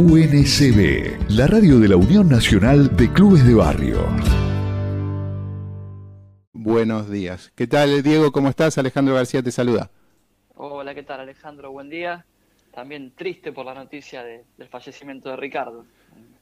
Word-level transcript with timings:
UNCB, 0.00 1.28
la 1.28 1.46
radio 1.46 1.78
de 1.78 1.88
la 1.88 1.96
Unión 1.96 2.26
Nacional 2.26 2.96
de 2.96 3.12
Clubes 3.12 3.46
de 3.46 3.52
Barrio. 3.52 3.98
Buenos 6.54 7.10
días. 7.10 7.52
¿Qué 7.54 7.66
tal, 7.66 8.02
Diego? 8.02 8.32
¿Cómo 8.32 8.48
estás? 8.48 8.78
Alejandro 8.78 9.14
García 9.14 9.42
te 9.42 9.52
saluda. 9.52 9.90
Hola, 10.56 10.94
¿qué 10.94 11.02
tal, 11.02 11.20
Alejandro? 11.20 11.70
Buen 11.70 11.90
día. 11.90 12.24
También 12.72 13.12
triste 13.14 13.52
por 13.52 13.66
la 13.66 13.74
noticia 13.74 14.24
del 14.24 14.68
fallecimiento 14.70 15.28
de 15.28 15.36
Ricardo. 15.36 15.84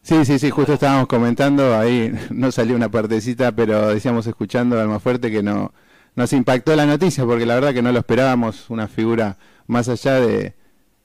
Sí, 0.03 0.25
sí, 0.25 0.39
sí, 0.39 0.51
justo 0.51 0.75
estábamos 0.75 1.09
comentando, 1.09 1.77
ahí 1.77 2.13
no 2.31 2.53
salió 2.53 2.77
una 2.77 2.93
partecita, 2.93 3.51
pero 3.51 3.89
decíamos 3.89 4.25
escuchando 4.29 4.81
al 4.81 4.87
más 4.87 5.03
fuerte 5.03 5.33
que 5.33 5.43
no 5.43 5.73
nos 6.15 6.33
impactó 6.33 6.77
la 6.77 6.87
noticia, 6.87 7.25
porque 7.25 7.45
la 7.45 7.57
verdad 7.57 7.75
que 7.75 7.83
no 7.83 7.91
lo 7.91 7.99
esperábamos, 7.99 8.71
una 8.71 8.87
figura 8.87 9.37
más 9.67 9.89
allá 9.89 10.21
de, 10.21 10.55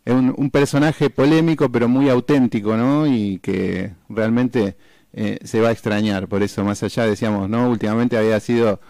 un, 0.05 0.49
personaje 0.51 1.09
polémico, 1.09 1.71
pero 1.71 1.87
muy 1.87 2.09
auténtico, 2.09 2.75
¿no? 2.75 3.07
Y 3.07 3.39
que 3.39 3.93
realmente 4.09 4.75
eh, 5.13 5.39
se 5.43 5.61
va 5.61 5.69
a 5.69 5.71
extrañar. 5.71 6.27
Por 6.27 6.43
eso, 6.43 6.63
más 6.63 6.83
allá, 6.83 7.05
decíamos, 7.05 7.49
¿no? 7.49 7.69
Últimamente 7.69 8.17
había 8.17 8.39
sido 8.39 8.81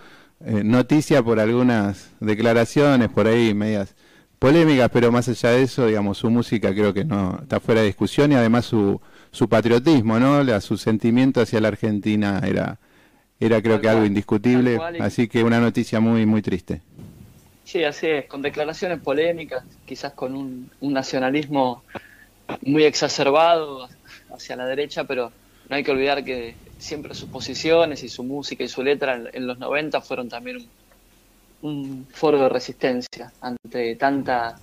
eh, 0.45 0.63
noticia 0.63 1.21
por 1.21 1.39
algunas 1.39 2.11
declaraciones, 2.19 3.09
por 3.09 3.27
ahí 3.27 3.53
medias 3.53 3.95
polémicas, 4.39 4.89
pero 4.91 5.11
más 5.11 5.29
allá 5.29 5.51
de 5.51 5.63
eso, 5.63 5.87
digamos, 5.87 6.17
su 6.17 6.29
música 6.29 6.73
creo 6.73 6.93
que 6.93 7.05
no 7.05 7.39
está 7.41 7.59
fuera 7.61 7.81
de 7.81 7.87
discusión 7.87 8.31
y 8.31 8.35
además 8.35 8.65
su, 8.65 8.99
su 9.31 9.47
patriotismo, 9.47 10.19
¿no? 10.19 10.43
La, 10.43 10.59
su 10.59 10.77
sentimiento 10.77 11.39
hacia 11.39 11.61
la 11.61 11.69
Argentina 11.69 12.41
era, 12.45 12.79
era 13.39 13.61
creo 13.61 13.79
que 13.79 13.87
algo 13.87 14.05
indiscutible. 14.05 14.79
Así 14.99 15.27
que 15.27 15.43
una 15.43 15.59
noticia 15.59 15.99
muy, 15.99 16.25
muy 16.25 16.41
triste. 16.41 16.81
Sí, 17.63 17.83
así 17.83 18.07
es, 18.07 18.25
con 18.25 18.41
declaraciones 18.41 18.99
polémicas, 18.99 19.63
quizás 19.85 20.13
con 20.13 20.35
un, 20.35 20.69
nacionalismo 20.81 21.83
muy 22.61 22.83
exacerbado 22.83 23.87
hacia 24.31 24.55
la 24.55 24.65
derecha, 24.65 25.05
pero 25.05 25.31
no 25.69 25.75
hay 25.75 25.83
que 25.83 25.91
olvidar 25.91 26.23
que 26.23 26.55
siempre 26.77 27.15
sus 27.15 27.29
posiciones 27.29 28.03
y 28.03 28.09
su 28.09 28.23
música 28.23 28.63
y 28.63 28.67
su 28.67 28.83
letra 28.83 29.21
en, 29.31 29.47
los 29.47 29.57
90 29.59 30.01
fueron 30.01 30.27
también 30.27 30.67
un, 31.61 32.05
foro 32.11 32.41
de 32.41 32.49
resistencia 32.49 33.31
ante 33.39 33.95
tanta 33.95 34.59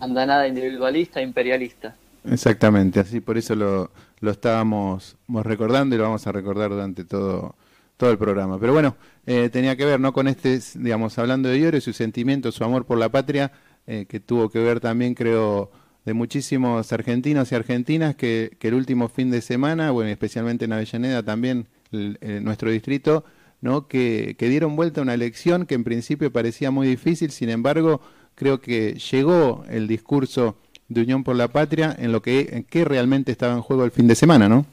andanada 0.00 0.46
individualista 0.46 1.20
e 1.20 1.22
imperialista. 1.22 1.96
Exactamente, 2.24 3.00
así 3.00 3.20
por 3.20 3.38
eso 3.38 3.54
lo, 3.54 3.90
lo 4.20 4.30
estábamos 4.30 5.16
recordando 5.28 5.94
y 5.94 5.98
lo 5.98 6.04
vamos 6.04 6.26
a 6.26 6.32
recordar 6.32 6.70
durante 6.70 7.04
todo 7.04 7.54
todo 7.96 8.10
el 8.10 8.18
programa. 8.18 8.58
Pero 8.58 8.72
bueno, 8.72 8.96
eh, 9.26 9.48
tenía 9.50 9.76
que 9.76 9.84
ver 9.84 10.00
no 10.00 10.12
con 10.12 10.28
este, 10.28 10.60
digamos, 10.74 11.18
hablando 11.18 11.48
de 11.48 11.60
Llore, 11.60 11.80
su 11.80 11.92
sentimiento, 11.92 12.52
su 12.52 12.64
amor 12.64 12.84
por 12.84 12.98
la 12.98 13.08
patria, 13.08 13.52
eh, 13.86 14.06
que 14.08 14.20
tuvo 14.20 14.50
que 14.50 14.58
ver 14.58 14.80
también, 14.80 15.14
creo, 15.14 15.70
de 16.04 16.14
muchísimos 16.14 16.92
argentinos 16.92 17.50
y 17.52 17.54
argentinas 17.54 18.14
que, 18.14 18.56
el 18.60 18.74
último 18.74 19.08
fin 19.08 19.30
de 19.30 19.40
semana, 19.40 19.90
bueno, 19.90 20.10
especialmente 20.10 20.64
en 20.64 20.72
Avellaneda 20.72 21.22
también, 21.22 21.66
nuestro 21.90 22.72
distrito, 22.72 23.24
¿no? 23.60 23.86
Que, 23.86 24.36
dieron 24.38 24.74
vuelta 24.74 25.00
a 25.00 25.04
una 25.04 25.14
elección 25.14 25.64
que 25.64 25.74
en 25.74 25.84
principio 25.84 26.32
parecía 26.32 26.70
muy 26.70 26.88
difícil, 26.88 27.30
sin 27.30 27.48
embargo, 27.48 28.00
creo 28.34 28.60
que 28.60 28.94
llegó 28.94 29.64
el 29.70 29.86
discurso 29.86 30.56
de 30.88 31.02
Unión 31.02 31.24
por 31.24 31.36
la 31.36 31.48
Patria 31.48 31.94
en 31.98 32.12
lo 32.12 32.20
que, 32.20 32.48
en 32.52 32.64
que 32.64 32.84
realmente 32.84 33.32
estaba 33.32 33.54
en 33.54 33.62
juego 33.62 33.84
el 33.84 33.90
fin 33.90 34.06
de 34.06 34.16
semana, 34.16 34.48
¿no? 34.48 34.66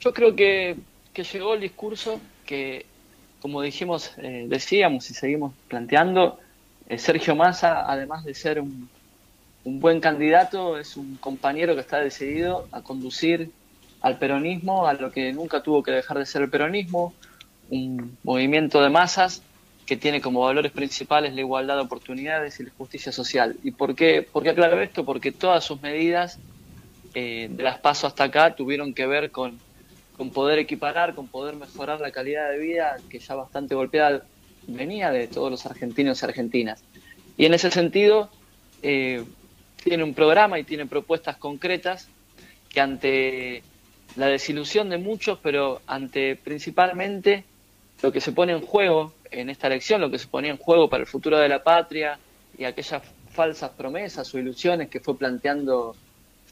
Yo 0.00 0.12
creo 0.12 0.34
que 0.34 0.76
que 1.12 1.24
llegó 1.24 1.54
el 1.54 1.60
discurso 1.60 2.20
que, 2.46 2.86
como 3.40 3.62
dijimos, 3.62 4.12
eh, 4.18 4.46
decíamos 4.48 5.10
y 5.10 5.14
seguimos 5.14 5.52
planteando, 5.68 6.38
eh, 6.88 6.98
Sergio 6.98 7.36
Massa, 7.36 7.90
además 7.90 8.24
de 8.24 8.34
ser 8.34 8.60
un, 8.60 8.88
buen 9.64 10.00
candidato, 10.00 10.76
es 10.76 10.96
un 10.96 11.16
compañero 11.16 11.74
que 11.74 11.82
está 11.82 11.98
decidido 11.98 12.66
a 12.72 12.82
conducir 12.82 13.50
al 14.00 14.18
peronismo, 14.18 14.86
a 14.88 14.94
lo 14.94 15.12
que 15.12 15.32
nunca 15.32 15.62
tuvo 15.62 15.84
que 15.84 15.92
dejar 15.92 16.18
de 16.18 16.26
ser 16.26 16.42
el 16.42 16.50
peronismo, 16.50 17.14
un 17.70 18.18
movimiento 18.24 18.82
de 18.82 18.90
masas 18.90 19.42
que 19.86 19.96
tiene 19.96 20.20
como 20.20 20.40
valores 20.40 20.72
principales 20.72 21.34
la 21.34 21.40
igualdad 21.40 21.76
de 21.76 21.82
oportunidades 21.82 22.58
y 22.58 22.64
la 22.64 22.70
justicia 22.76 23.12
social. 23.12 23.56
¿Y 23.62 23.70
por 23.70 23.94
qué, 23.94 24.22
por 24.22 24.42
qué 24.42 24.50
aclaro 24.50 24.80
esto? 24.80 25.04
Porque 25.04 25.30
todas 25.30 25.62
sus 25.62 25.80
medidas, 25.80 26.40
eh, 27.14 27.48
de 27.48 27.62
las 27.62 27.78
pasos 27.78 28.04
hasta 28.04 28.24
acá, 28.24 28.56
tuvieron 28.56 28.94
que 28.94 29.06
ver 29.06 29.30
con 29.30 29.60
con 30.22 30.30
poder 30.30 30.60
equiparar, 30.60 31.16
con 31.16 31.26
poder 31.26 31.56
mejorar 31.56 32.00
la 32.00 32.12
calidad 32.12 32.48
de 32.48 32.56
vida 32.56 32.96
que 33.10 33.18
ya 33.18 33.34
bastante 33.34 33.74
golpeada 33.74 34.22
venía 34.68 35.10
de 35.10 35.26
todos 35.26 35.50
los 35.50 35.66
argentinos 35.66 36.22
y 36.22 36.24
argentinas. 36.24 36.84
Y 37.36 37.44
en 37.46 37.54
ese 37.54 37.72
sentido, 37.72 38.30
eh, 38.84 39.24
tiene 39.82 40.04
un 40.04 40.14
programa 40.14 40.60
y 40.60 40.62
tiene 40.62 40.86
propuestas 40.86 41.38
concretas 41.38 42.06
que 42.68 42.80
ante 42.80 43.64
la 44.14 44.26
desilusión 44.28 44.90
de 44.90 44.98
muchos, 44.98 45.40
pero 45.42 45.80
ante 45.88 46.36
principalmente 46.36 47.42
lo 48.00 48.12
que 48.12 48.20
se 48.20 48.30
pone 48.30 48.52
en 48.52 48.60
juego 48.60 49.14
en 49.28 49.50
esta 49.50 49.66
elección, 49.66 50.00
lo 50.00 50.08
que 50.12 50.20
se 50.20 50.28
ponía 50.28 50.52
en 50.52 50.56
juego 50.56 50.88
para 50.88 51.00
el 51.00 51.08
futuro 51.08 51.36
de 51.36 51.48
la 51.48 51.64
patria 51.64 52.16
y 52.56 52.62
aquellas 52.62 53.02
falsas 53.32 53.72
promesas 53.72 54.32
o 54.32 54.38
ilusiones 54.38 54.88
que 54.88 55.00
fue 55.00 55.18
planteando 55.18 55.96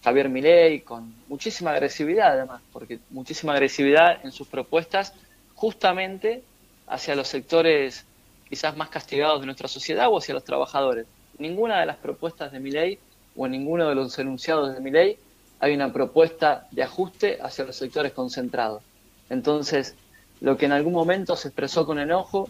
Javier 0.03 0.29
Milei 0.29 0.81
con 0.81 1.15
muchísima 1.29 1.73
agresividad 1.73 2.33
además, 2.33 2.63
porque 2.73 2.99
muchísima 3.11 3.53
agresividad 3.53 4.25
en 4.25 4.33
sus 4.33 4.49
propuestas 4.49 5.13
justamente 5.55 6.43
hacia 6.87 7.15
los 7.15 7.29
sectores 7.29 8.07
quizás 8.49 8.77
más 8.77 8.89
castigados 8.89 9.41
de 9.41 9.47
nuestra 9.47 9.69
sociedad 9.69 10.09
o 10.09 10.19
hacia 10.19 10.35
los 10.35 10.45
trabajadores. 10.45 11.07
Ninguna 11.39 11.81
de 11.81 11.87
las 11.87 11.97
propuestas 11.97 12.51
de 12.51 12.61
Milei 12.61 12.99
o 13.37 13.47
en 13.47 13.53
ninguno 13.53 13.89
de 13.89 13.95
los 13.95 14.19
enunciados 14.19 14.75
de 14.75 14.81
Milei 14.81 15.19
hay 15.61 15.75
una 15.75 15.93
propuesta 15.93 16.67
de 16.71 16.83
ajuste 16.83 17.39
hacia 17.41 17.65
los 17.65 17.77
sectores 17.77 18.13
concentrados. 18.13 18.83
Entonces, 19.29 19.95
lo 20.41 20.57
que 20.57 20.67
en 20.67 20.73
algún 20.73 20.95
momento 20.95 21.37
se 21.37 21.49
expresó 21.49 21.87
con 21.87 21.99
enojo 21.99 22.49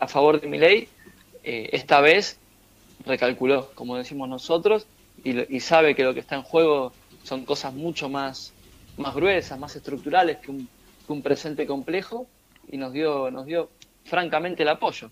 a 0.00 0.08
favor 0.08 0.40
de 0.40 0.48
Milei, 0.48 0.88
eh, 1.44 1.70
esta 1.72 2.00
vez 2.00 2.38
recalculó, 3.06 3.70
como 3.74 3.96
decimos 3.96 4.28
nosotros, 4.28 4.86
y, 5.24 5.60
sabe 5.60 5.94
que 5.94 6.04
lo 6.04 6.14
que 6.14 6.20
está 6.20 6.36
en 6.36 6.42
juego 6.42 6.92
son 7.22 7.44
cosas 7.44 7.74
mucho 7.74 8.08
más, 8.08 8.52
más 8.96 9.14
gruesas, 9.14 9.58
más 9.58 9.74
estructurales 9.76 10.38
que 10.38 10.50
un, 10.50 10.68
presente 11.22 11.66
complejo 11.66 12.26
y 12.70 12.76
nos 12.76 12.92
dio, 12.92 13.30
nos 13.30 13.46
dio 13.46 13.70
francamente 14.04 14.62
el 14.62 14.68
apoyo. 14.68 15.10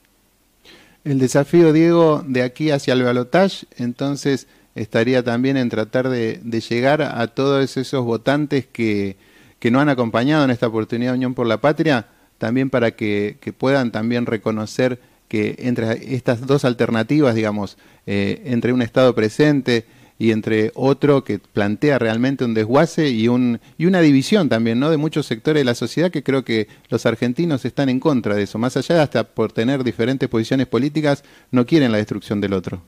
El 1.04 1.18
desafío, 1.18 1.72
Diego, 1.72 2.22
de 2.26 2.42
aquí 2.42 2.70
hacia 2.70 2.92
el 2.92 3.02
balotage, 3.02 3.66
entonces 3.78 4.46
estaría 4.74 5.22
también 5.22 5.56
en 5.56 5.70
tratar 5.70 6.10
de, 6.10 6.40
llegar 6.68 7.00
a 7.00 7.26
todos 7.28 7.76
esos 7.78 8.04
votantes 8.04 8.66
que, 8.66 9.16
que, 9.58 9.70
no 9.70 9.80
han 9.80 9.88
acompañado 9.88 10.44
en 10.44 10.50
esta 10.50 10.66
oportunidad 10.66 11.12
de 11.12 11.16
Unión 11.16 11.34
por 11.34 11.46
la 11.46 11.62
Patria, 11.62 12.08
también 12.36 12.68
para 12.68 12.90
que, 12.90 13.38
que 13.40 13.54
puedan 13.54 13.90
también 13.90 14.26
reconocer 14.26 15.00
que 15.28 15.56
entre 15.58 16.14
estas 16.14 16.46
dos 16.46 16.64
alternativas, 16.64 17.34
digamos, 17.34 17.78
eh, 18.06 18.42
entre 18.46 18.72
un 18.72 18.82
Estado 18.82 19.14
presente 19.14 19.84
y 20.18 20.30
entre 20.32 20.72
otro 20.74 21.24
que 21.24 21.38
plantea 21.38 21.98
realmente 21.98 22.44
un 22.44 22.54
desguace 22.54 23.10
y, 23.10 23.28
un, 23.28 23.60
y 23.76 23.86
una 23.86 24.00
división 24.00 24.48
también 24.48 24.80
¿no? 24.80 24.90
de 24.90 24.96
muchos 24.96 25.26
sectores 25.26 25.60
de 25.60 25.64
la 25.64 25.74
sociedad 25.74 26.10
que 26.10 26.22
creo 26.22 26.44
que 26.44 26.68
los 26.88 27.04
argentinos 27.04 27.64
están 27.64 27.88
en 27.88 28.00
contra 28.00 28.34
de 28.34 28.44
eso. 28.44 28.58
Más 28.58 28.76
allá, 28.76 29.02
hasta 29.02 29.24
por 29.24 29.52
tener 29.52 29.84
diferentes 29.84 30.28
posiciones 30.28 30.66
políticas, 30.66 31.22
no 31.50 31.66
quieren 31.66 31.92
la 31.92 31.98
destrucción 31.98 32.40
del 32.40 32.54
otro. 32.54 32.82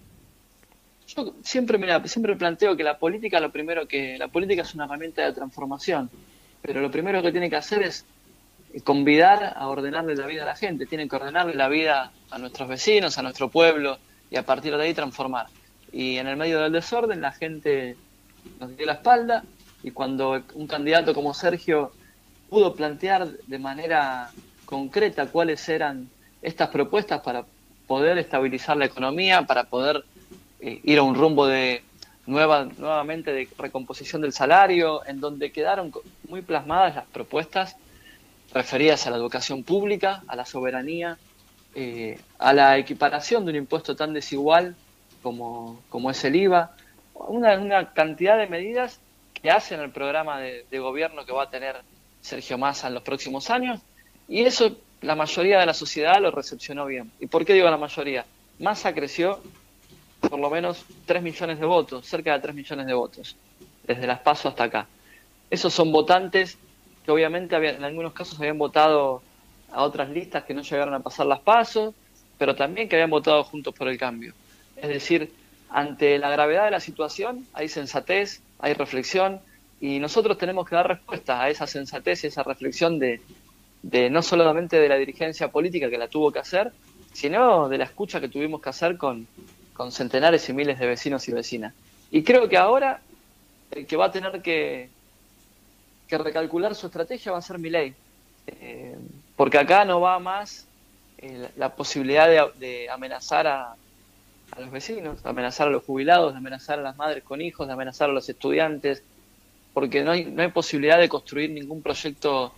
Yo 1.07 1.35
siempre, 1.43 1.79
mira, 1.79 2.03
siempre 2.07 2.37
planteo 2.37 2.77
que 2.77 2.85
la 2.85 2.99
política, 2.99 3.41
lo 3.41 3.51
primero 3.51 3.87
que 3.87 4.17
la 4.19 4.29
política 4.29 4.63
es 4.63 4.75
una 4.75 4.85
herramienta 4.85 5.25
de 5.25 5.33
transformación, 5.33 6.11
pero 6.63 6.81
lo 6.81 6.91
primero 6.91 7.23
que 7.23 7.31
tiene 7.31 7.51
que 7.51 7.57
hacer 7.57 7.83
es 7.83 8.05
convidar 8.85 9.55
a 9.57 9.69
ordenarle 9.69 10.15
la 10.17 10.27
vida 10.27 10.43
a 10.43 10.47
la 10.47 10.57
gente, 10.57 10.87
tiene 10.87 11.09
que 11.09 11.17
ordenarle 11.17 11.55
la 11.55 11.69
vida 11.69 12.13
a 12.31 12.39
nuestros 12.39 12.69
vecinos, 12.69 13.19
a 13.19 13.23
nuestro 13.23 13.49
pueblo 13.49 13.99
y 14.31 14.37
a 14.37 14.45
partir 14.45 14.77
de 14.77 14.83
ahí 14.83 14.95
transformar 14.95 15.47
y 15.93 16.17
en 16.17 16.27
el 16.27 16.37
medio 16.37 16.61
del 16.61 16.73
desorden 16.73 17.21
la 17.21 17.33
gente 17.33 17.97
nos 18.61 18.77
dio 18.77 18.87
la 18.87 18.95
espalda 18.95 19.45
y 19.83 19.91
cuando 19.91 20.43
un 20.55 20.67
candidato 20.67 21.15
como 21.15 21.35
Sergio 21.35 21.93
pudo 22.49 22.75
plantear 22.75 23.29
de 23.29 23.59
manera 23.59 24.31
concreta 24.65 25.27
cuáles 25.27 25.69
eran 25.69 26.09
estas 26.43 26.69
propuestas 26.69 27.21
para 27.21 27.45
poder 27.87 28.19
estabilizar 28.19 28.77
la 28.77 28.85
economía, 28.85 29.43
para 29.43 29.65
poder 29.65 30.05
eh, 30.61 30.81
ir 30.85 30.99
a 30.99 31.03
un 31.03 31.15
rumbo 31.15 31.47
de 31.47 31.83
nueva, 32.27 32.69
nuevamente 32.77 33.33
de 33.33 33.49
recomposición 33.59 34.23
del 34.23 34.33
salario, 34.33 35.05
en 35.07 35.21
donde 35.21 35.51
quedaron 35.53 35.93
muy 36.29 36.43
plasmadas 36.43 36.95
las 36.97 37.07
propuestas 37.07 37.77
referidas 38.53 39.07
a 39.07 39.11
la 39.11 39.17
educación 39.17 39.63
pública, 39.63 40.23
a 40.27 40.37
la 40.37 40.45
soberanía, 40.45 41.19
eh, 41.75 42.19
a 42.39 42.53
la 42.53 42.79
equiparación 42.79 43.45
de 43.45 43.53
un 43.53 43.57
impuesto 43.57 43.97
tan 43.97 44.13
desigual 44.13 44.75
como, 45.23 45.81
como 45.89 46.11
es 46.11 46.25
el 46.25 46.37
IVA, 46.37 46.73
una, 47.15 47.59
una, 47.59 47.93
cantidad 47.93 48.39
de 48.39 48.47
medidas 48.47 49.01
que 49.35 49.51
hacen 49.51 49.81
el 49.81 49.91
programa 49.91 50.41
de, 50.41 50.79
gobierno 50.79 51.25
que 51.25 51.33
va 51.33 51.45
a 51.45 51.51
tener 51.51 51.77
Sergio 52.21 52.59
Massa 52.59 52.89
en 52.89 52.95
los 52.95 53.03
próximos 53.03 53.51
años, 53.51 53.81
y 54.29 54.43
eso 54.43 54.77
la 55.01 55.15
mayoría 55.15 55.61
de 55.61 55.67
la 55.67 55.75
sociedad 55.75 56.21
lo 56.21 56.31
recepcionó 56.31 56.87
bien. 56.87 57.11
¿Y 57.21 57.27
por 57.27 57.45
qué 57.45 57.55
digo 57.55 57.71
la 57.71 57.77
mayoría? 57.77 58.25
Massa 58.59 58.93
creció 58.93 59.41
por 60.21 60.39
lo 60.39 60.51
menos 60.51 60.85
3 61.07 61.23
millones 61.23 61.61
de 61.61 61.67
votos, 61.67 62.07
cerca 62.07 62.33
de 62.33 62.41
3 62.41 62.55
millones 62.55 62.87
de 62.87 62.95
votos. 62.95 63.37
desde 63.85 64.07
las 64.07 64.21
PASO 64.21 64.49
hasta 64.49 64.65
acá. 64.65 64.87
Esos 65.49 65.73
son 65.73 65.91
votantes 65.91 66.59
que 67.05 67.11
obviamente 67.11 67.57
en 67.57 67.83
algunos 67.85 68.13
casos 68.13 68.39
habían 68.39 68.59
votado 68.59 69.23
a 69.73 69.83
otras 69.83 70.11
listas 70.11 70.45
que 70.45 70.53
no 70.53 70.61
llegaron 70.61 70.93
a 70.93 71.01
pasar 71.01 71.25
las 71.25 71.41
PASO, 71.41 71.95
pero 72.37 72.55
también 72.55 72.89
que 72.89 72.97
habían 72.97 73.09
votado 73.09 73.45
juntos 73.45 73.75
por 73.75 73.89
el 73.89 73.97
cambio. 73.97 74.35
Es 74.81 74.89
decir, 74.89 75.33
ante 75.71 76.19
la 76.19 76.31
gravedad 76.31 76.65
de 76.65 76.71
la 76.71 76.81
situación 76.81 77.47
hay 77.53 77.69
sensatez, 77.69 78.41
hay 78.59 78.75
reflexión 78.75 79.41
y 79.81 79.99
nosotros 79.99 80.39
tenemos 80.39 80.69
que 80.69 80.75
dar 80.75 80.89
respuesta 80.89 81.43
a 81.43 81.51
esa 81.51 81.67
sensatez 81.67 82.25
y 82.25 82.29
esa 82.29 82.43
reflexión 82.43 82.99
de, 82.99 83.21
de 83.83 84.11
no 84.11 84.23
solamente 84.23 84.79
de 84.79 84.89
la 84.89 84.97
dirigencia 84.97 85.49
política 85.49 85.91
que 85.91 85.99
la 85.99 86.09
tuvo 86.09 86.33
que 86.33 86.41
hacer, 86.41 86.73
sino 87.13 87.69
de 87.69 87.79
la 87.79 87.85
escucha 87.85 88.21
que 88.21 88.29
tuvimos 88.29 88.61
que 88.61 88.71
hacer 88.71 88.97
con, 88.97 89.27
con 89.73 89.93
centenares 89.93 90.49
y 90.49 90.53
miles 90.53 90.79
de 90.79 90.87
vecinos 90.87 91.29
y 91.29 91.33
vecinas. 91.33 91.75
Y 92.11 92.23
creo 92.23 92.49
que 92.49 92.57
ahora 92.57 93.01
el 93.71 93.87
que 93.87 93.97
va 93.97 94.07
a 94.07 94.13
tener 94.13 94.43
que, 94.43 94.89
que 96.09 96.19
recalcular 96.19 96.75
su 96.75 96.87
estrategia 96.87 97.33
va 97.33 97.39
a 97.39 97.43
ser 97.43 97.59
mi 97.59 97.71
ley. 97.71 97.95
Eh, 98.47 98.97
porque 99.37 99.59
acá 99.59 99.85
no 99.85 100.01
va 100.01 100.19
más 100.19 100.67
eh, 101.19 101.49
la 101.57 101.75
posibilidad 101.75 102.53
de, 102.55 102.89
amenazar 102.91 103.47
a, 103.47 103.77
a, 104.53 104.61
los 104.61 104.71
vecinos, 104.71 105.23
de 105.23 105.29
amenazar 105.29 105.69
a 105.69 105.71
los 105.71 105.85
jubilados, 105.85 106.33
de 106.33 106.39
amenazar 106.39 106.79
a 106.79 106.83
las 106.83 106.97
madres 106.97 107.25
con 107.25 107.41
hijos, 107.41 107.67
de 107.67 107.73
amenazar 107.73 108.11
a 108.11 108.13
los 108.13 108.29
estudiantes, 108.29 109.03
porque 109.73 110.03
no 110.03 110.13
hay, 110.13 110.25
no 110.25 110.43
hay 110.43 110.49
posibilidad 110.49 110.99
de 110.99 111.09
construir 111.09 111.51
ningún 111.51 111.83
proyecto 111.83 112.53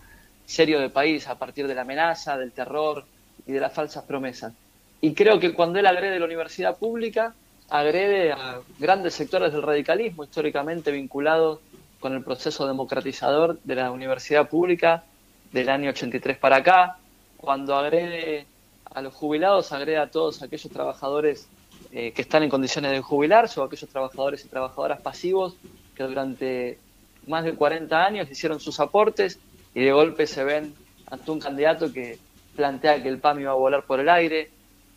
serio 0.45 0.79
de 0.79 0.89
país 0.89 1.27
a 1.27 1.37
partir 1.37 1.67
de 1.67 1.75
la 1.75 1.81
amenaza, 1.81 2.37
del 2.37 2.51
terror 2.51 3.05
y 3.45 3.51
de 3.51 3.59
las 3.59 3.73
falsas 3.73 4.03
promesas. 4.03 4.53
Y 5.01 5.13
creo 5.13 5.39
que 5.39 5.53
cuando 5.53 5.79
él 5.79 5.85
agrede 5.85 6.19
la 6.19 6.25
universidad 6.25 6.77
pública, 6.77 7.33
agrede 7.69 8.33
a 8.33 8.59
grandes 8.79 9.13
sectores 9.13 9.53
del 9.53 9.61
radicalismo 9.61 10.23
históricamente 10.23 10.91
vinculados 10.91 11.59
con 11.99 12.13
el 12.13 12.23
proceso 12.23 12.67
democratizador 12.67 13.59
de 13.63 13.75
la 13.75 13.91
universidad 13.91 14.49
pública 14.49 15.03
del 15.51 15.69
año 15.69 15.89
83 15.91 16.37
para 16.37 16.57
acá. 16.57 16.97
Cuando 17.37 17.75
agrede 17.75 18.45
a 18.93 19.01
los 19.01 19.13
jubilados, 19.13 19.71
agrede 19.71 19.97
a 19.97 20.11
todos 20.11 20.41
aquellos 20.41 20.71
trabajadores 20.71 21.47
eh, 21.91 22.13
que 22.13 22.21
están 22.21 22.43
en 22.43 22.49
condiciones 22.49 22.91
de 22.91 23.01
jubilarse 23.01 23.59
o 23.59 23.63
aquellos 23.63 23.89
trabajadores 23.89 24.45
y 24.45 24.47
trabajadoras 24.47 25.01
pasivos 25.01 25.57
que 25.93 26.03
durante 26.03 26.79
más 27.27 27.43
de 27.43 27.53
40 27.53 28.05
años 28.05 28.31
hicieron 28.31 28.59
sus 28.59 28.79
aportes 28.79 29.39
y 29.73 29.81
de 29.83 29.91
golpe 29.91 30.25
se 30.25 30.43
ven 30.43 30.73
ante 31.07 31.31
un 31.31 31.39
candidato 31.39 31.91
que 31.91 32.17
plantea 32.55 33.01
que 33.03 33.09
el 33.09 33.19
PAM 33.19 33.41
iba 33.41 33.51
a 33.51 33.55
volar 33.55 33.85
por 33.85 33.99
el 33.99 34.07
aire. 34.07 34.49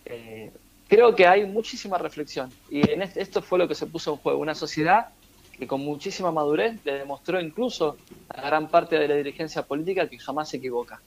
Eh, 0.05 0.52
creo 0.88 1.17
que 1.17 1.26
hay 1.26 1.44
muchísima 1.46 1.99
reflexión 1.99 2.50
y 2.70 2.88
en 2.88 3.02
esto 3.02 3.43
fue 3.43 3.58
lo 3.58 3.67
que 3.67 3.75
se 3.75 3.87
puso 3.87 4.12
en 4.12 4.19
juego, 4.19 4.38
una 4.38 4.55
sociedad 4.55 5.08
que 5.58 5.67
con 5.67 5.81
muchísima 5.81 6.31
madurez 6.31 6.85
le 6.85 6.99
demostró 6.99 7.41
incluso 7.41 7.96
a 8.29 8.41
gran 8.41 8.69
parte 8.69 8.99
de 8.99 9.08
la 9.08 9.14
dirigencia 9.14 9.62
política 9.62 10.08
que 10.08 10.19
jamás 10.19 10.49
se 10.49 10.58
equivoca. 10.58 11.00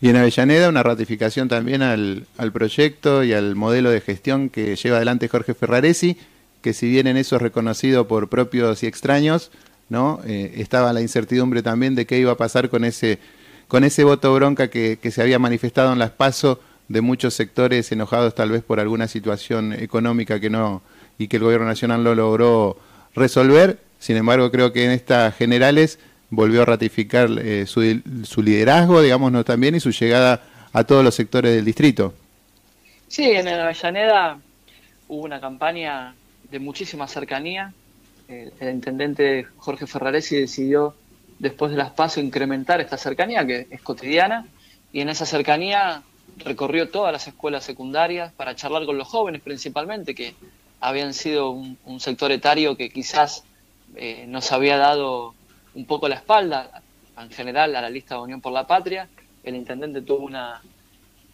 Y 0.00 0.08
en 0.08 0.16
Avellaneda 0.16 0.68
una 0.68 0.82
ratificación 0.82 1.48
también 1.48 1.82
al, 1.82 2.26
proyecto 2.52 3.24
y 3.24 3.32
al 3.32 3.54
modelo 3.54 3.90
de 3.90 4.00
gestión 4.00 4.50
que 4.50 4.76
lleva 4.76 4.96
adelante 4.96 5.28
Jorge 5.28 5.54
Ferraresi, 5.54 6.16
que 6.60 6.72
si 6.72 6.88
bien 6.88 7.06
en 7.06 7.16
eso 7.16 7.36
es 7.36 7.42
reconocido 7.42 8.08
por 8.08 8.28
propios 8.28 8.82
y 8.82 8.86
extraños, 8.86 9.50
¿no? 9.88 10.20
Eh, 10.26 10.54
estaba 10.56 10.92
la 10.92 11.00
incertidumbre 11.00 11.62
también 11.62 11.94
de 11.94 12.06
qué 12.06 12.18
iba 12.18 12.32
a 12.32 12.36
pasar 12.36 12.70
con 12.70 12.84
ese, 12.84 13.18
con 13.68 13.84
ese 13.84 14.04
voto 14.04 14.34
bronca 14.34 14.68
que, 14.68 14.98
que 15.00 15.10
se 15.10 15.22
había 15.22 15.38
manifestado 15.38 15.92
en 15.92 15.98
las 15.98 16.10
PASO 16.10 16.60
de 16.88 17.00
muchos 17.00 17.34
sectores 17.34 17.90
enojados 17.92 18.34
tal 18.34 18.50
vez 18.50 18.62
por 18.62 18.80
alguna 18.80 19.08
situación 19.08 19.72
económica 19.72 20.40
que 20.40 20.50
no 20.50 20.82
y 21.18 21.28
que 21.28 21.36
el 21.36 21.44
gobierno 21.44 21.66
nacional 21.66 22.02
no 22.02 22.14
logró 22.14 22.78
resolver. 23.14 23.78
Sin 23.98 24.16
embargo, 24.16 24.50
creo 24.50 24.72
que 24.72 24.84
en 24.84 24.90
estas 24.90 25.34
generales 25.34 25.98
volvió 26.34 26.62
a 26.62 26.64
ratificar 26.64 27.28
eh, 27.38 27.66
su, 27.66 28.00
su, 28.24 28.42
liderazgo, 28.42 29.00
digamos, 29.00 29.44
también 29.44 29.74
y 29.74 29.80
su 29.80 29.90
llegada 29.90 30.42
a 30.72 30.84
todos 30.84 31.04
los 31.04 31.14
sectores 31.14 31.54
del 31.54 31.64
distrito. 31.64 32.14
Sí, 33.08 33.30
en 33.30 33.46
Avellaneda 33.48 34.38
hubo 35.08 35.24
una 35.24 35.40
campaña 35.40 36.14
de 36.50 36.58
muchísima 36.58 37.06
cercanía. 37.06 37.72
El, 38.28 38.52
intendente 38.60 39.46
Jorge 39.56 39.86
Ferraresi 39.86 40.36
decidió, 40.36 40.94
después 41.38 41.70
de 41.70 41.76
las 41.76 41.90
PASO, 41.90 42.20
incrementar 42.20 42.80
esta 42.80 42.96
cercanía, 42.96 43.46
que 43.46 43.66
es 43.70 43.82
cotidiana, 43.82 44.46
y 44.92 45.00
en 45.00 45.08
esa 45.08 45.26
cercanía 45.26 46.02
recorrió 46.38 46.88
todas 46.88 47.12
las 47.12 47.26
escuelas 47.28 47.64
secundarias 47.64 48.32
para 48.32 48.56
charlar 48.56 48.86
con 48.86 48.98
los 48.98 49.08
jóvenes 49.08 49.42
principalmente, 49.42 50.14
que 50.14 50.34
habían 50.80 51.14
sido 51.14 51.50
un, 51.50 52.00
sector 52.00 52.32
etario 52.32 52.76
que 52.76 52.90
quizás 52.90 53.44
eh, 53.96 54.24
nos 54.28 54.52
había 54.52 54.76
dado 54.76 55.34
un 55.74 55.86
poco 55.86 56.08
la 56.08 56.16
espalda 56.16 56.82
en 57.18 57.30
general 57.30 57.74
a 57.76 57.80
la 57.80 57.90
lista 57.90 58.16
de 58.16 58.22
Unión 58.22 58.40
por 58.40 58.52
la 58.52 58.66
Patria. 58.66 59.08
El 59.42 59.56
intendente 59.56 60.02
tuvo 60.02 60.24
una, 60.24 60.62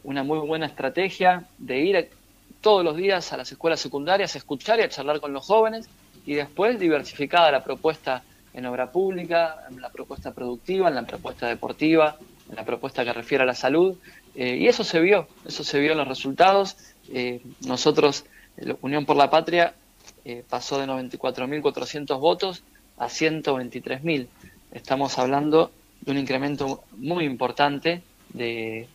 una 0.04 0.22
muy 0.22 0.38
buena 0.38 0.66
estrategia 0.66 1.44
de 1.58 1.78
ir 1.80 2.10
todos 2.60 2.84
los 2.84 2.96
días 2.96 3.32
a 3.32 3.36
las 3.36 3.50
escuelas 3.50 3.80
secundarias 3.80 4.34
a 4.34 4.38
escuchar 4.38 4.80
y 4.80 4.82
a 4.82 4.88
charlar 4.88 5.20
con 5.20 5.32
los 5.32 5.46
jóvenes 5.46 5.88
y 6.26 6.34
después 6.34 6.78
diversificada 6.78 7.50
la 7.50 7.64
propuesta 7.64 8.22
en 8.52 8.66
obra 8.66 8.90
pública, 8.90 9.64
en 9.70 9.80
la 9.80 9.90
propuesta 9.90 10.32
productiva, 10.32 10.88
en 10.88 10.94
la 10.94 11.06
propuesta 11.06 11.46
deportiva, 11.48 12.16
en 12.48 12.56
la 12.56 12.64
propuesta 12.64 13.04
que 13.04 13.12
refiere 13.12 13.44
a 13.44 13.46
la 13.46 13.54
salud. 13.54 13.96
Eh, 14.34 14.56
y 14.56 14.68
eso 14.68 14.84
se 14.84 15.00
vio, 15.00 15.28
eso 15.46 15.64
se 15.64 15.78
vio 15.78 15.92
en 15.92 15.98
los 15.98 16.08
resultados. 16.08 16.76
Eh, 17.12 17.40
nosotros 17.66 18.24
Unión 18.82 19.06
por 19.06 19.16
la 19.16 19.30
Patria 19.30 19.74
eh, 20.24 20.44
pasó 20.48 20.78
de 20.78 20.86
94.400 20.86 22.20
votos 22.20 22.62
a 23.00 23.06
123.000. 23.06 24.28
Estamos 24.72 25.18
hablando 25.18 25.72
de 26.02 26.12
un 26.12 26.18
incremento 26.18 26.84
muy 26.98 27.24
importante 27.24 28.02
de 28.28 28.86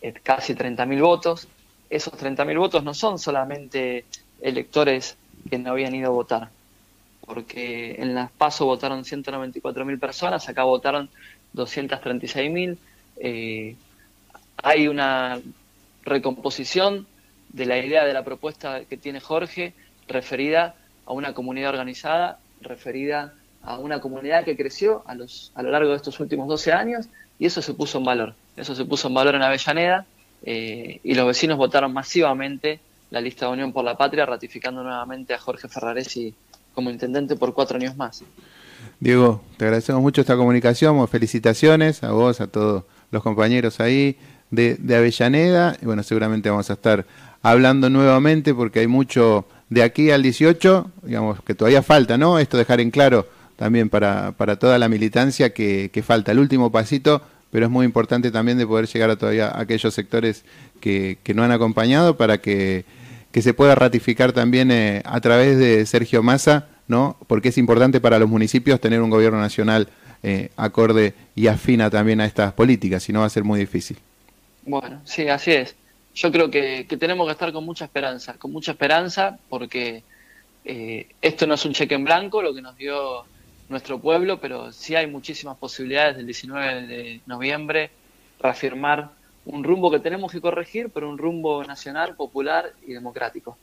eh, 0.00 0.12
casi 0.22 0.54
30.000 0.54 1.00
votos. 1.02 1.48
Esos 1.90 2.14
30.000 2.14 2.58
votos 2.58 2.82
no 2.82 2.94
son 2.94 3.18
solamente 3.18 4.06
electores 4.40 5.16
que 5.50 5.58
no 5.58 5.70
habían 5.70 5.94
ido 5.94 6.08
a 6.08 6.14
votar, 6.14 6.48
porque 7.26 7.96
en 7.98 8.14
las 8.14 8.30
PASO 8.30 8.64
votaron 8.64 9.04
194.000 9.04 10.00
personas, 10.00 10.48
acá 10.48 10.64
votaron 10.64 11.10
236.000. 11.54 12.78
Eh, 13.18 13.76
hay 14.62 14.88
una 14.88 15.40
recomposición 16.04 17.06
de 17.50 17.66
la 17.66 17.76
idea 17.76 18.06
de 18.06 18.14
la 18.14 18.24
propuesta 18.24 18.86
que 18.86 18.96
tiene 18.96 19.20
Jorge 19.20 19.74
referida 20.08 20.74
a 21.04 21.12
una 21.12 21.34
comunidad 21.34 21.70
organizada, 21.70 22.38
referida 22.62 23.34
a 23.62 23.78
una 23.78 24.00
comunidad 24.00 24.44
que 24.44 24.56
creció 24.56 25.02
a, 25.06 25.14
los, 25.14 25.52
a 25.54 25.62
lo 25.62 25.70
largo 25.70 25.90
de 25.90 25.96
estos 25.96 26.18
últimos 26.20 26.48
12 26.48 26.72
años 26.72 27.06
y 27.38 27.46
eso 27.46 27.62
se 27.62 27.74
puso 27.74 27.98
en 27.98 28.04
valor. 28.04 28.34
Eso 28.56 28.74
se 28.74 28.84
puso 28.84 29.08
en 29.08 29.14
valor 29.14 29.34
en 29.34 29.42
Avellaneda 29.42 30.06
eh, 30.44 31.00
y 31.02 31.14
los 31.14 31.26
vecinos 31.26 31.56
votaron 31.56 31.92
masivamente 31.92 32.80
la 33.10 33.20
lista 33.20 33.46
de 33.46 33.52
Unión 33.52 33.72
por 33.72 33.84
la 33.84 33.96
Patria, 33.96 34.26
ratificando 34.26 34.82
nuevamente 34.82 35.34
a 35.34 35.38
Jorge 35.38 35.68
Ferraresi 35.68 36.34
como 36.74 36.90
intendente 36.90 37.36
por 37.36 37.52
cuatro 37.52 37.76
años 37.76 37.96
más. 37.96 38.24
Diego, 38.98 39.42
te 39.58 39.66
agradecemos 39.66 40.00
mucho 40.00 40.22
esta 40.22 40.36
comunicación, 40.36 41.06
felicitaciones 41.06 42.02
a 42.02 42.12
vos, 42.12 42.40
a 42.40 42.46
todos 42.46 42.84
los 43.10 43.22
compañeros 43.22 43.80
ahí 43.80 44.16
de, 44.50 44.76
de 44.76 44.96
Avellaneda, 44.96 45.76
y 45.80 45.86
bueno, 45.86 46.02
seguramente 46.02 46.48
vamos 46.48 46.70
a 46.70 46.72
estar 46.72 47.04
hablando 47.42 47.90
nuevamente 47.90 48.54
porque 48.54 48.80
hay 48.80 48.86
mucho 48.86 49.46
de 49.68 49.82
aquí 49.82 50.10
al 50.10 50.22
18, 50.22 50.90
digamos 51.02 51.42
que 51.42 51.54
todavía 51.54 51.82
falta, 51.82 52.16
¿no? 52.16 52.38
Esto 52.38 52.56
dejar 52.56 52.80
en 52.80 52.90
claro 52.90 53.26
también 53.62 53.88
para, 53.88 54.32
para 54.32 54.56
toda 54.56 54.76
la 54.78 54.88
militancia 54.88 55.54
que, 55.54 56.02
falta 56.04 56.32
el 56.32 56.40
último 56.40 56.72
pasito, 56.72 57.22
pero 57.52 57.66
es 57.66 57.70
muy 57.70 57.86
importante 57.86 58.32
también 58.32 58.58
de 58.58 58.66
poder 58.66 58.88
llegar 58.88 59.10
a 59.10 59.16
todavía 59.16 59.52
aquellos 59.54 59.94
sectores 59.94 60.44
que, 60.80 61.18
que 61.22 61.32
no 61.32 61.44
han 61.44 61.52
acompañado 61.52 62.16
para 62.16 62.38
que, 62.38 62.84
que 63.30 63.40
se 63.40 63.54
pueda 63.54 63.76
ratificar 63.76 64.32
también 64.32 64.72
eh, 64.72 65.02
a 65.04 65.20
través 65.20 65.58
de 65.58 65.86
Sergio 65.86 66.24
Massa, 66.24 66.66
¿no? 66.88 67.16
Porque 67.28 67.50
es 67.50 67.58
importante 67.58 68.00
para 68.00 68.18
los 68.18 68.28
municipios 68.28 68.80
tener 68.80 69.00
un 69.00 69.10
gobierno 69.10 69.40
nacional 69.40 69.88
eh, 70.24 70.50
acorde 70.56 71.14
y 71.36 71.46
afina 71.46 71.88
también 71.88 72.20
a 72.20 72.24
estas 72.24 72.52
políticas, 72.54 73.04
si 73.04 73.12
no 73.12 73.20
va 73.20 73.26
a 73.26 73.30
ser 73.30 73.44
muy 73.44 73.60
difícil. 73.60 73.96
Bueno, 74.64 75.00
sí, 75.04 75.28
así 75.28 75.52
es 75.52 75.76
yo 76.14 76.30
creo 76.30 76.50
que, 76.50 76.84
tenemos 76.98 77.26
que 77.26 77.32
estar 77.32 77.52
con 77.52 77.64
mucha 77.64 77.84
esperanza, 77.84 78.34
con 78.34 78.52
mucha 78.52 78.72
esperanza, 78.72 79.38
porque 79.48 80.02
eh, 80.64 81.08
esto 81.20 81.46
no 81.46 81.54
es 81.54 81.64
un 81.64 81.72
cheque 81.72 81.94
en 81.94 82.04
blanco, 82.04 82.42
lo 82.42 82.54
que 82.54 82.62
nos 82.62 82.76
dio 82.76 83.24
nuestro 83.68 83.98
pueblo, 83.98 84.40
pero 84.40 84.72
sí 84.72 84.94
hay 84.94 85.06
muchísimas 85.06 85.56
posibilidades 85.56 86.16
del 86.16 86.26
19 86.26 86.86
de 86.86 87.20
noviembre 87.26 87.90
reafirmar 88.40 89.10
un 89.44 89.64
rumbo 89.64 89.90
que 89.90 89.98
tenemos 89.98 90.30
que 90.30 90.40
corregir, 90.40 90.90
pero 90.92 91.08
un 91.08 91.18
rumbo 91.18 91.64
nacional, 91.64 92.14
popular 92.14 92.72
y 92.86 92.92
democrático. 92.92 93.56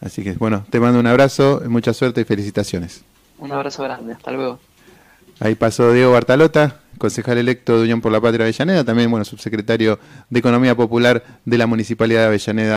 Así 0.00 0.22
que, 0.22 0.32
bueno, 0.32 0.66
te 0.70 0.78
mando 0.78 1.00
un 1.00 1.06
abrazo, 1.06 1.62
mucha 1.68 1.94
suerte 1.94 2.20
y 2.20 2.24
felicitaciones. 2.24 3.02
Un 3.38 3.52
abrazo 3.52 3.82
grande, 3.82 4.12
hasta 4.12 4.30
luego. 4.30 4.60
Ahí 5.40 5.54
pasó 5.54 5.92
Diego 5.92 6.12
Bartalota, 6.12 6.80
concejal 6.98 7.38
electo 7.38 7.76
de 7.76 7.84
Unión 7.84 8.00
por 8.00 8.12
la 8.12 8.20
Patria 8.20 8.44
de 8.44 8.50
Avellaneda, 8.50 8.84
también 8.84 9.10
bueno, 9.10 9.24
subsecretario 9.24 9.98
de 10.30 10.38
Economía 10.38 10.74
Popular 10.74 11.22
de 11.44 11.58
la 11.58 11.66
Municipalidad 11.66 12.20
de 12.20 12.26
Avellaneda. 12.26 12.76